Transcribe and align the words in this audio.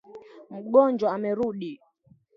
Mjonjwa 0.51 1.07
amerudi. 1.15 1.73